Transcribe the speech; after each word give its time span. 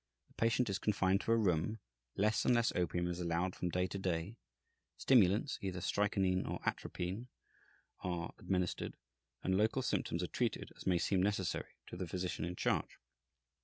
The 0.29 0.33
patient 0.33 0.67
is 0.67 0.79
confined 0.79 1.21
to 1.21 1.31
a 1.31 1.37
room, 1.37 1.77
less 2.15 2.43
and 2.43 2.55
less 2.55 2.71
opium 2.75 3.05
is 3.07 3.19
allowed 3.19 3.55
from 3.55 3.69
day 3.69 3.85
to 3.85 3.99
day, 3.99 4.35
stimulants 4.97 5.59
(either 5.61 5.79
strychnine 5.79 6.43
or 6.43 6.59
atropine) 6.65 7.27
are 7.99 8.33
administered, 8.39 8.95
and 9.43 9.55
local 9.55 9.83
symptoms 9.83 10.23
are 10.23 10.27
treated 10.27 10.71
as 10.75 10.87
may 10.87 10.97
seem 10.97 11.21
necessary 11.21 11.75
to 11.85 11.95
the 11.97 12.07
physician 12.07 12.45
in 12.45 12.55
charge. 12.55 12.97